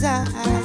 [0.00, 0.57] 在。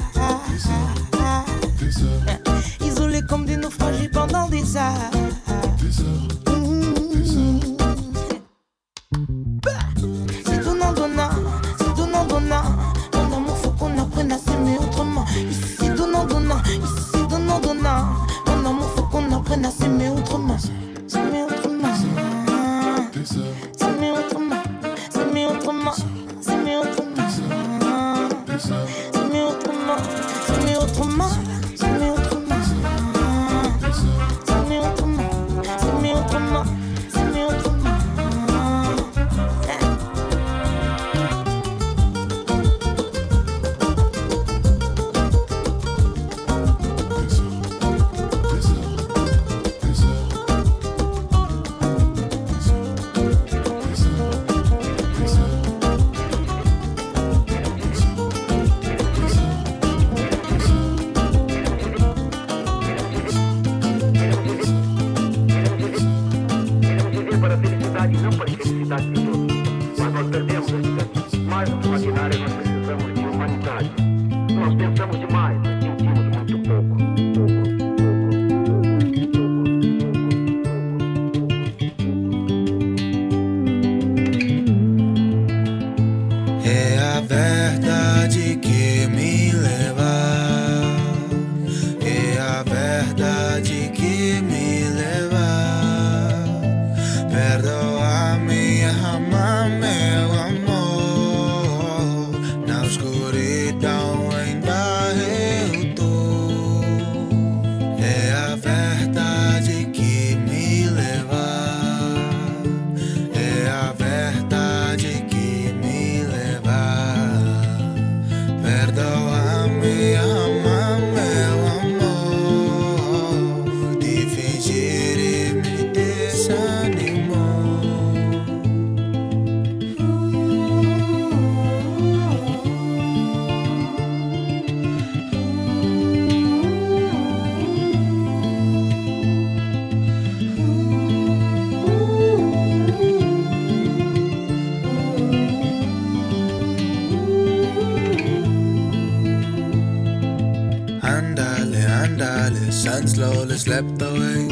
[153.63, 154.47] slept away.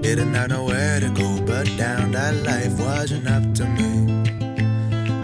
[0.00, 2.12] Didn't know nowhere to go but down.
[2.12, 4.22] That life wasn't up to me.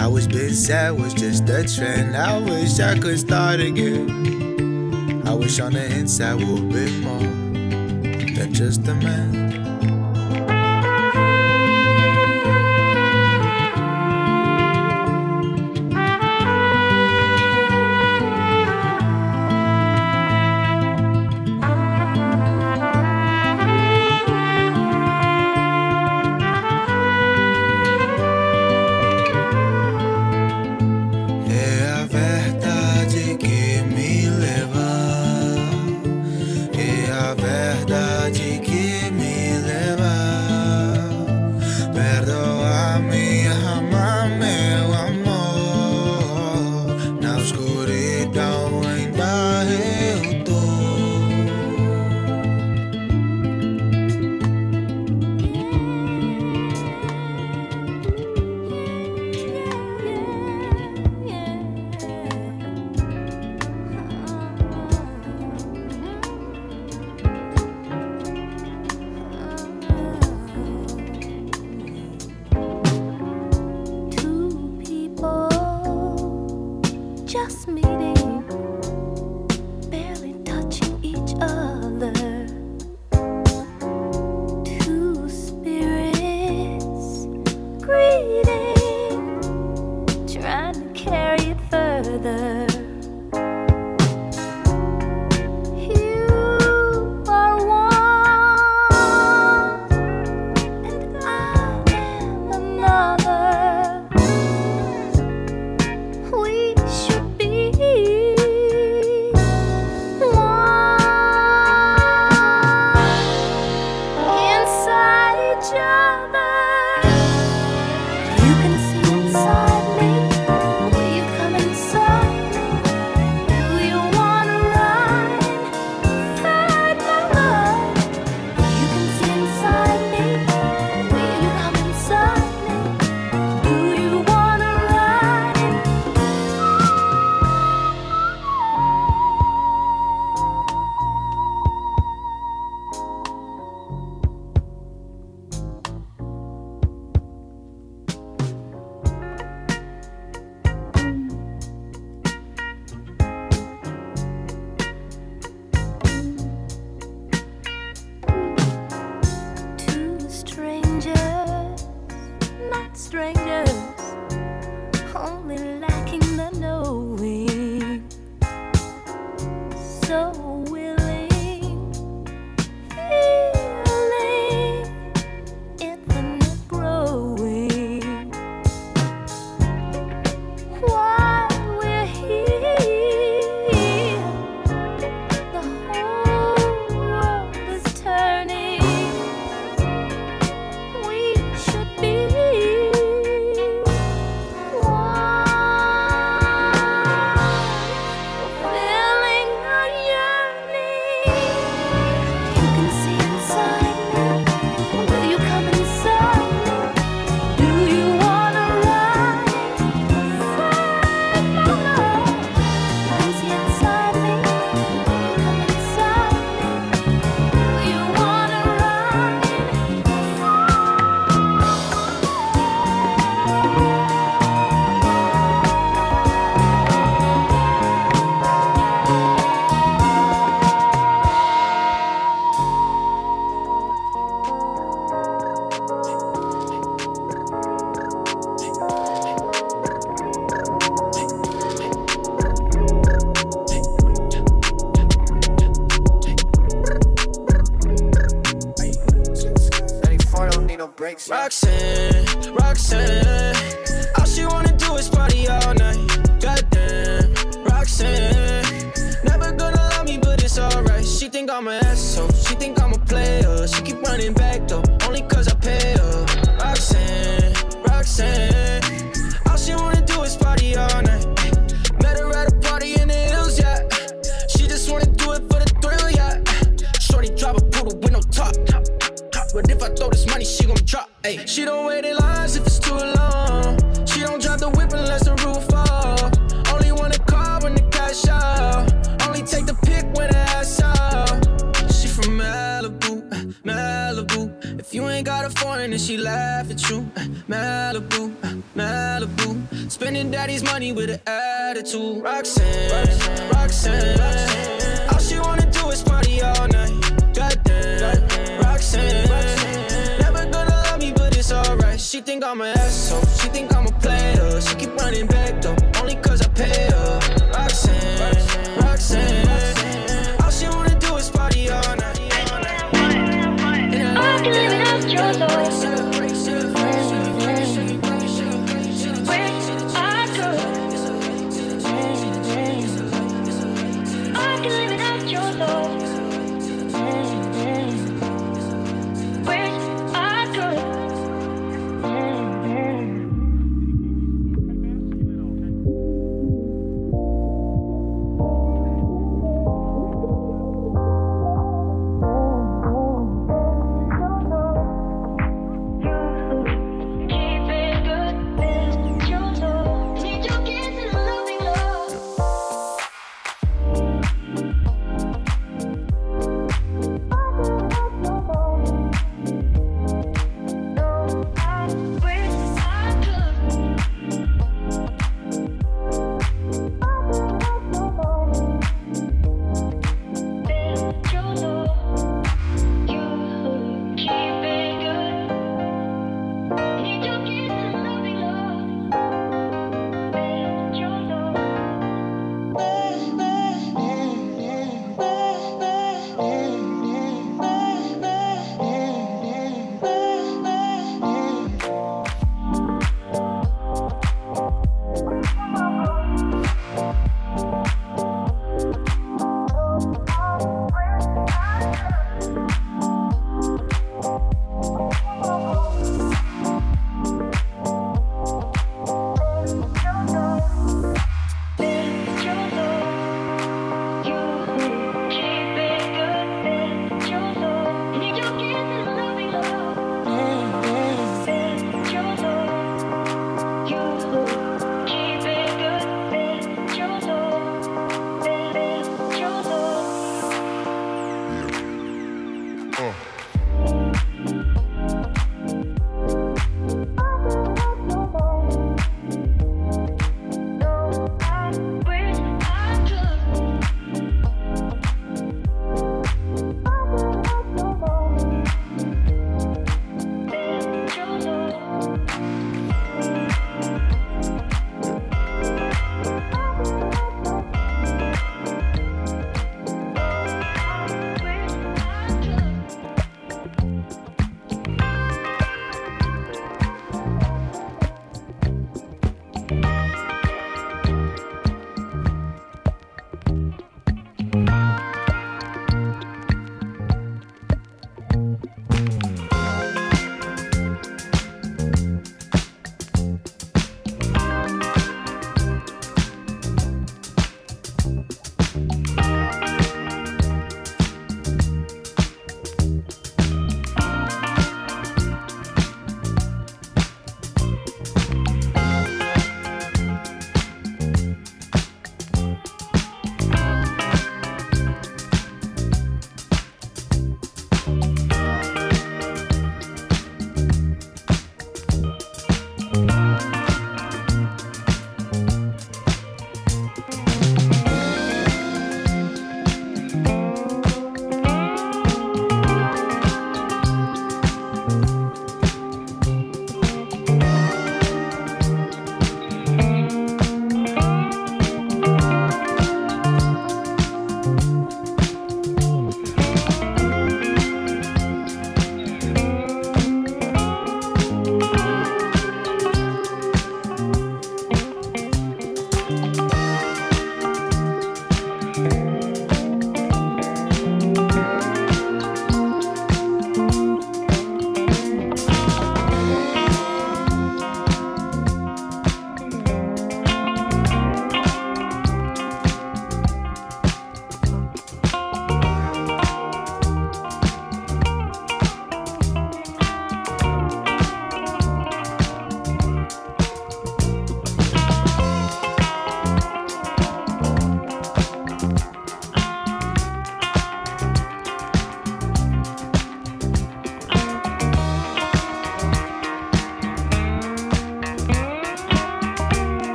[0.00, 2.16] I was busy, sad was just a trend.
[2.16, 5.22] I wish I could start again.
[5.24, 7.20] I wish on the inside would be more
[8.36, 9.43] than just a man.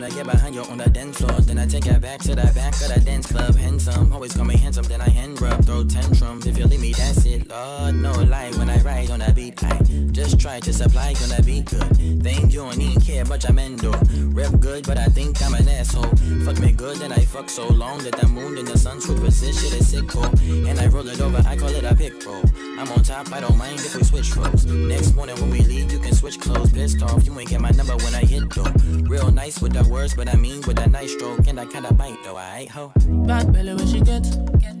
[0.00, 1.40] Wanna get behind you on the dance floor.
[1.40, 3.54] Then I take it back to the back of the dance club.
[3.54, 4.84] Handsome, always call me handsome.
[4.84, 6.46] Then I hand rub, throw tantrums.
[6.46, 7.50] If you leave me, that's it.
[7.50, 9.62] Lord, no lie when I ride on the beat.
[9.62, 9.78] I
[10.12, 11.96] just try to supply, gonna be good.
[12.22, 13.92] Think you don't even care much, I'm endo.
[14.32, 16.10] Rep good, but I think I'm an asshole.
[16.44, 19.18] Fuck me good, then I fuck so long that the moon and the sun shit
[19.20, 20.24] is sick, cool.
[20.68, 22.42] And I roll it over, I call it a pick roll.
[22.78, 24.64] I'm on top, I don't mind if we switch roles.
[24.64, 26.72] Next morning when we leave, you can switch clothes.
[26.72, 28.72] Pissed off, you ain't get my number when I hit though.
[29.06, 31.46] Real nice with the words, but I mean with a nice stroke.
[31.48, 32.92] And I kinda bite though, I ho.
[33.26, 34.24] Bad belly where she get.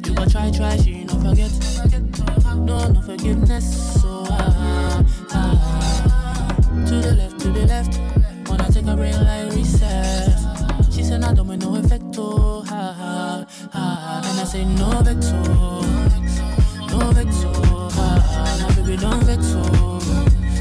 [0.06, 1.52] You go try, try, she no forget.
[2.56, 4.00] No, no forgiveness.
[4.00, 6.56] So ah, ah.
[6.86, 7.98] To the left, to the left.
[8.48, 10.38] Wanna take a real life reset.
[10.92, 12.04] She said I don't want no effect.
[12.16, 14.22] Oh, ha, ha, ha.
[14.24, 15.32] And I say no vex.
[15.32, 15.82] Oh,
[16.90, 17.42] no vex.
[17.44, 18.66] Oh, ha, ha.
[18.68, 19.42] My baby don't vex.
[19.54, 20.00] Oh,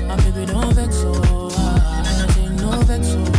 [0.08, 0.96] my baby don't vex.
[1.04, 2.04] Oh, ha, ha.
[2.08, 3.39] And I say no vex.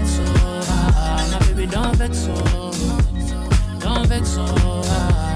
[0.00, 0.18] Vex.
[0.18, 1.28] Oh, ha, ha.
[1.30, 2.26] My baby don't vex.
[2.30, 4.36] Oh, don't vex.
[4.38, 5.29] Oh, ah, ah, ah.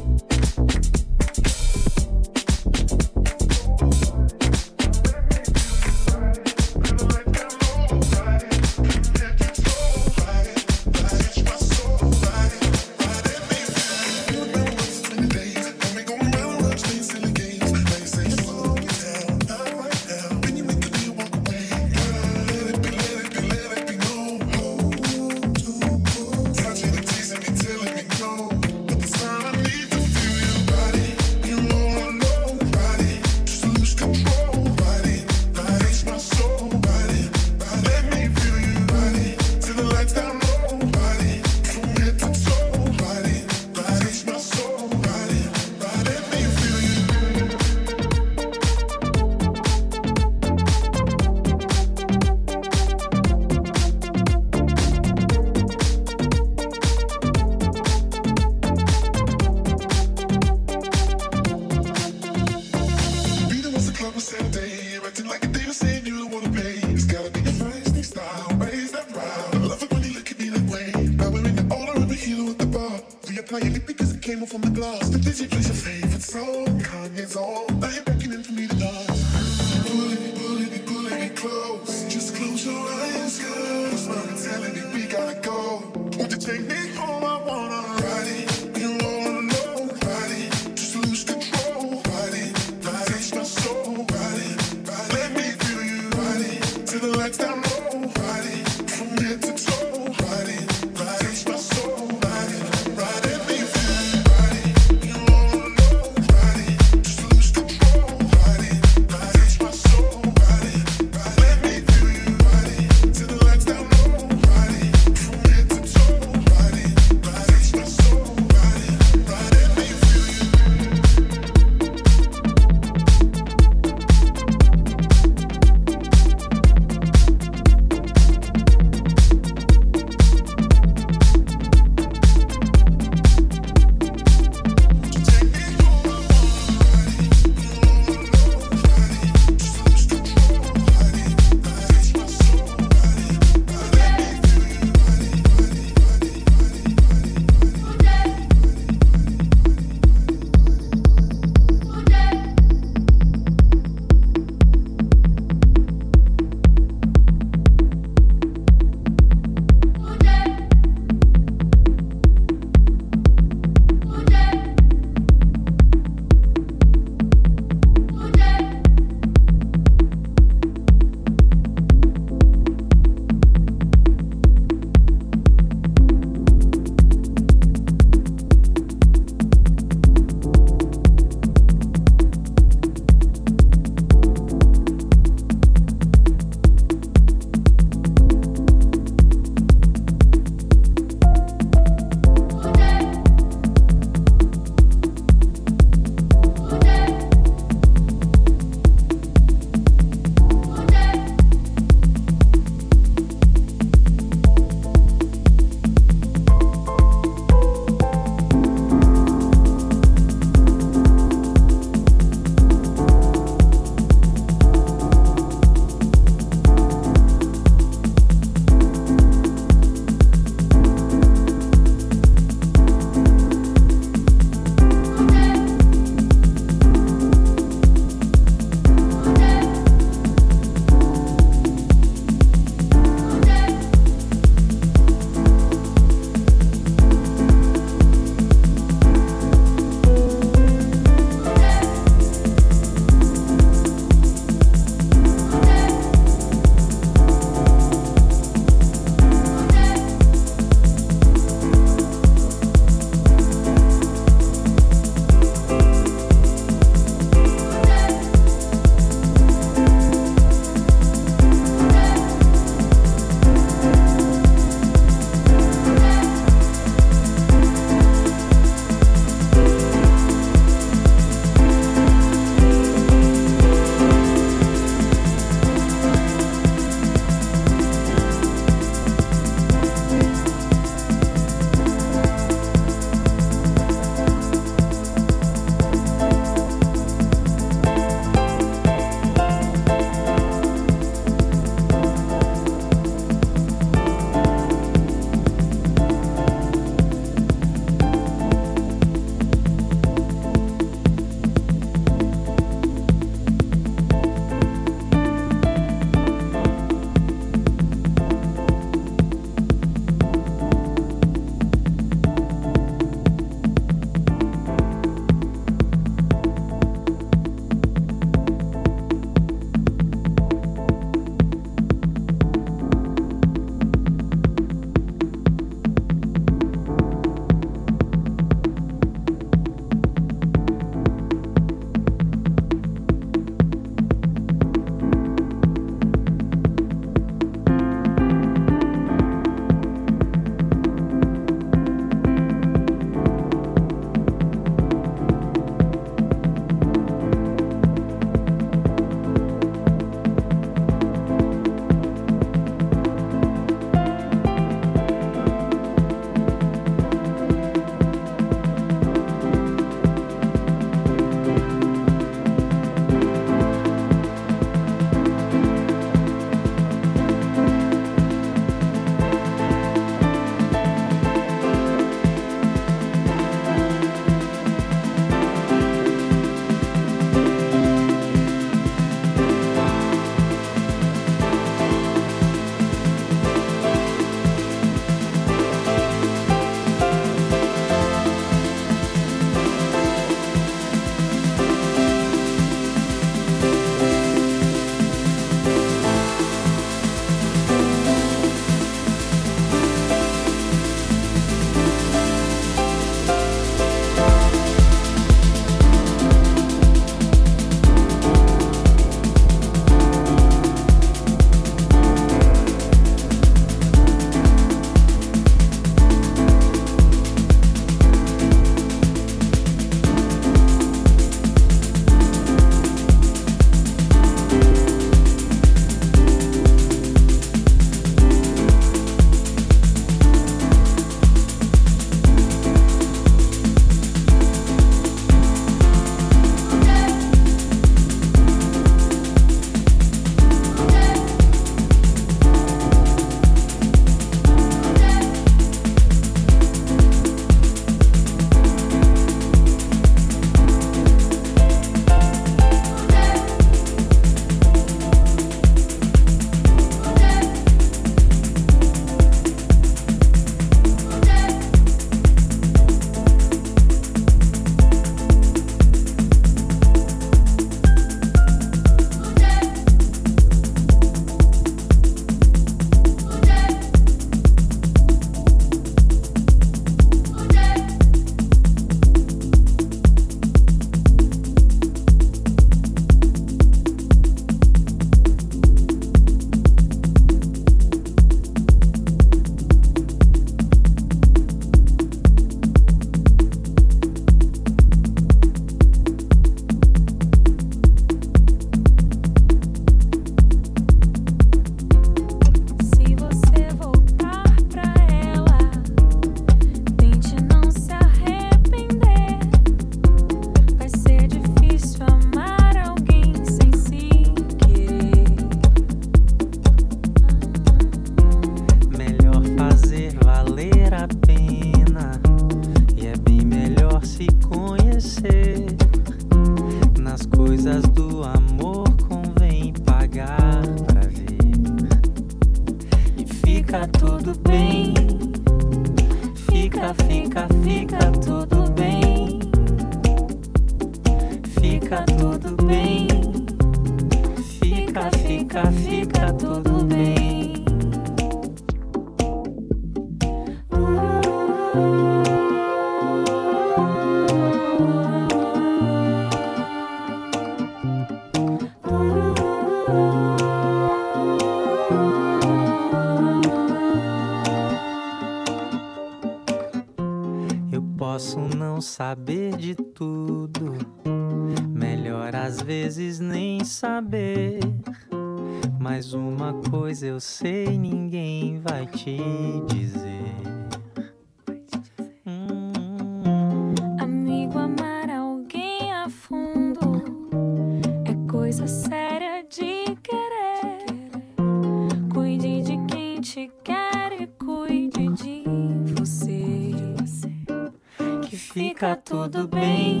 [598.54, 600.00] fica tudo bem.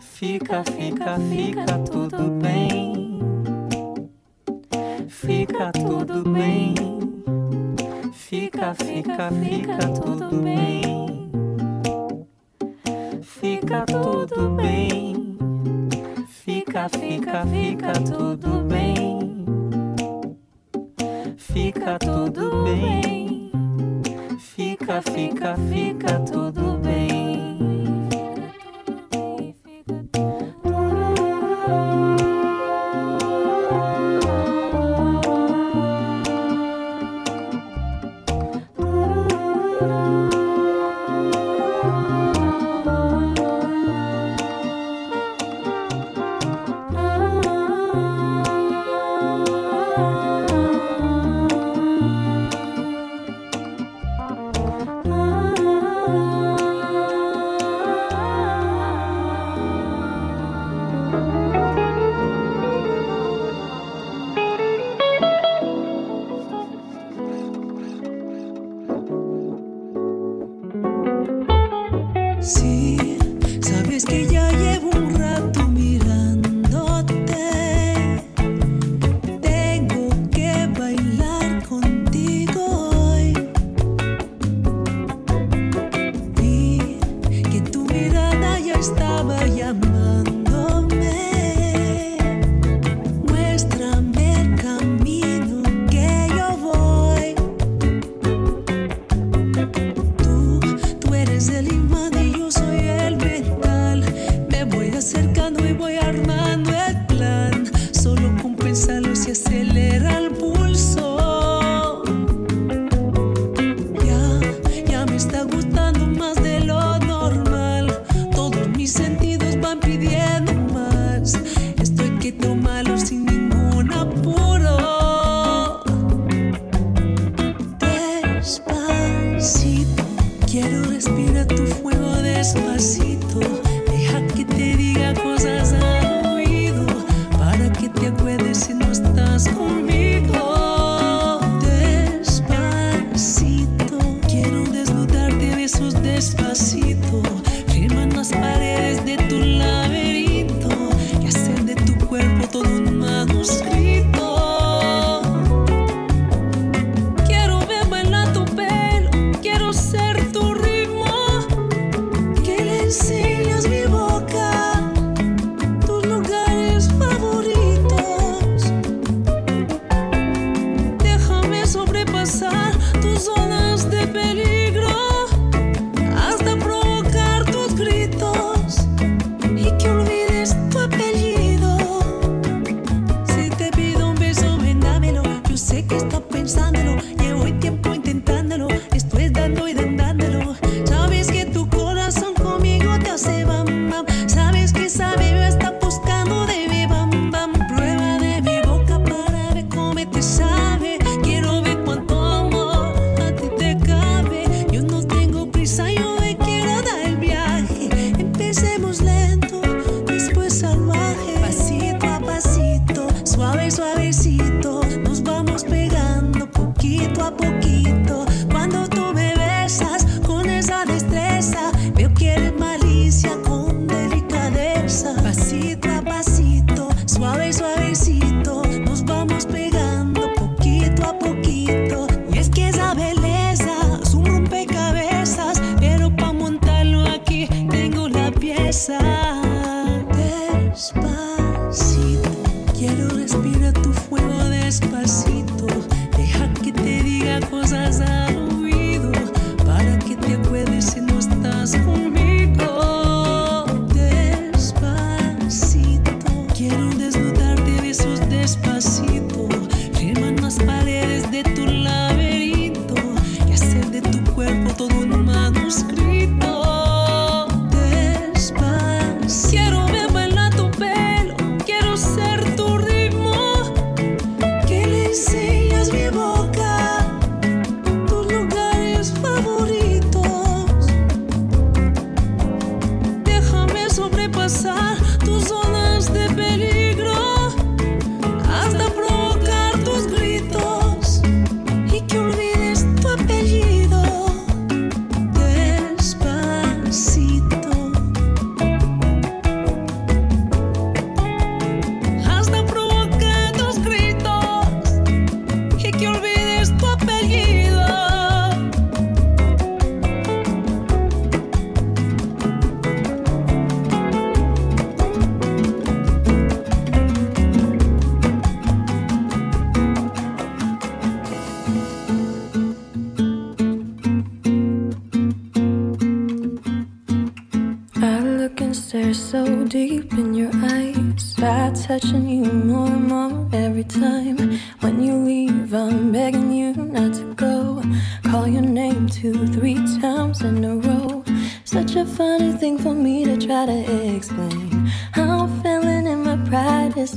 [0.00, 3.20] Fica, fica, fica tudo bem.
[5.08, 6.74] Fica tudo bem.
[8.14, 11.30] Fica, fica, fica tudo bem.
[13.22, 15.38] Fica tudo bem.
[16.28, 19.44] Fica, fica, fica tudo bem.
[21.36, 23.52] Fica tudo bem.
[24.40, 26.83] Fica, fica, fica tudo bem.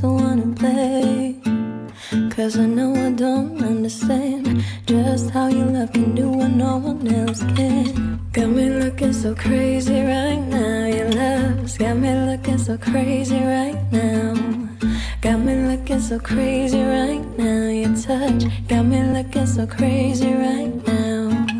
[0.07, 1.35] The one play.
[2.35, 7.07] Cause I know I don't understand just how your love can do what no one
[7.07, 8.19] else can.
[8.31, 10.85] Got me looking so crazy right now.
[10.97, 14.35] Your love's got me looking so crazy right now.
[15.21, 17.69] Got me looking so crazy right now.
[17.81, 21.56] Your touch got me looking so crazy right now.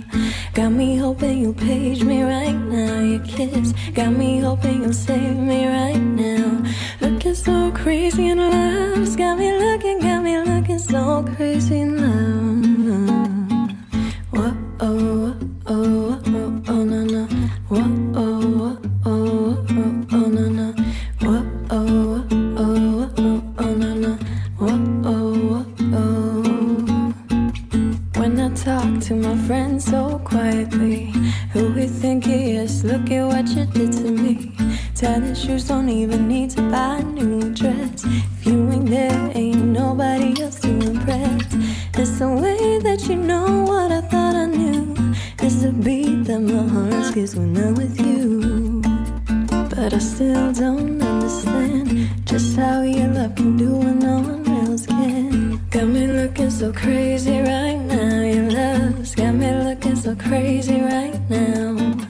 [0.57, 2.99] Got me hoping you'll page me right now.
[2.99, 6.63] Your kiss got me hoping you'll save me right now.
[6.99, 9.15] Looking so crazy in love.
[9.15, 13.69] Got me looking, got me looking so crazy in love.
[14.31, 15.35] Whoa, oh,
[15.67, 16.16] oh,
[32.97, 34.51] Look at what you did to me.
[34.95, 38.03] Tennis shoes don't even need to buy a new dress.
[38.03, 41.45] If you ain't there, ain't nobody else to impress.
[41.93, 45.13] It's the way that you know what I thought I knew.
[45.43, 48.81] It's the beat that my heart skips when I'm with you.
[49.69, 54.87] But I still don't understand just how your love can do what no one else
[54.87, 55.61] can.
[55.69, 58.21] Got me looking so crazy right now.
[58.23, 62.06] Your love's got me looking so crazy right now.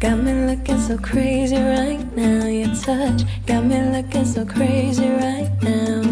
[0.00, 2.46] Got me looking so crazy right now.
[2.46, 6.02] Your touch got me looking so crazy right now.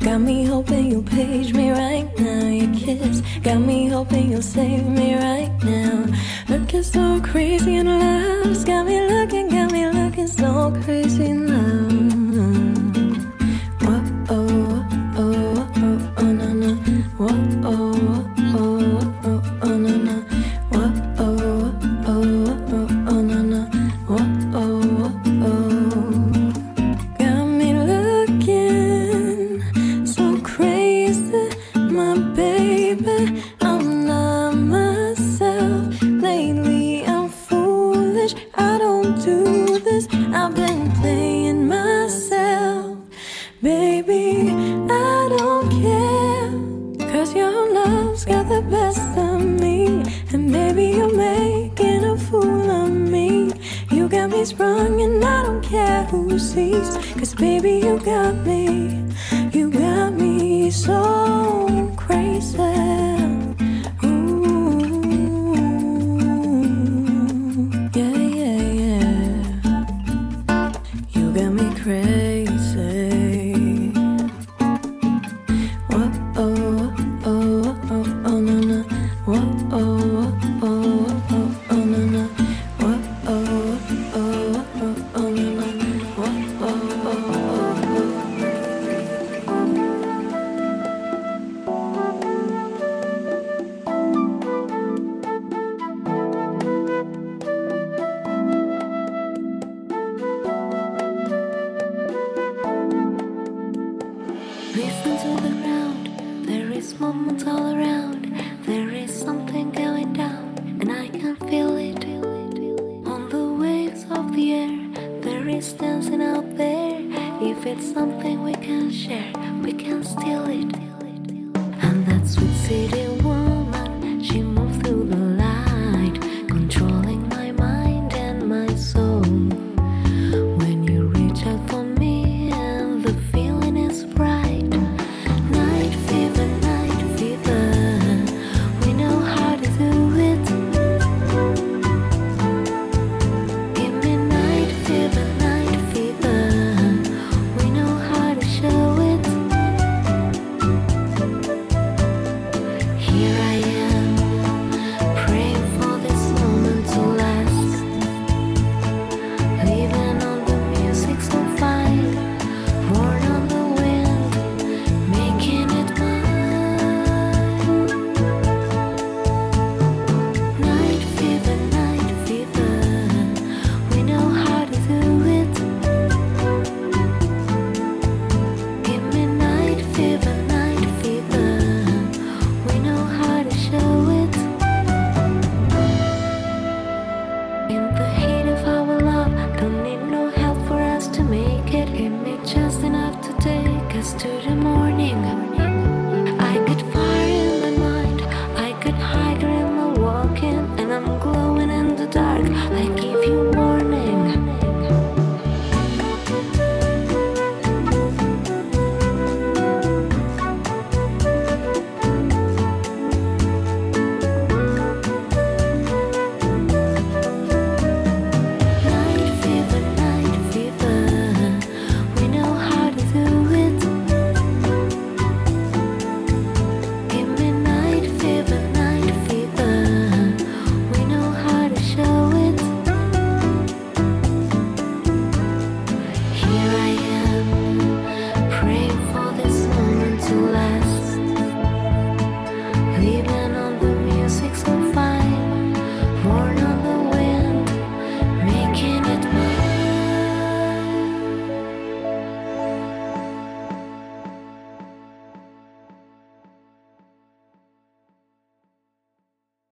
[0.00, 2.48] Got me hoping you'll page me right now.
[2.48, 6.04] Your kiss got me hoping you'll save me right now.
[6.50, 8.66] Looking so crazy in love.
[8.66, 11.87] Got me looking, got me looking so crazy in love.